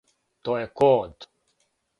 То 0.47 0.55
је 0.61 0.71
код! 0.83 1.31